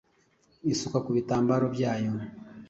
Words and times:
isuka 0.73 0.97
ku 1.05 1.09
bitambaro 1.17 1.65
byayo 1.75 2.11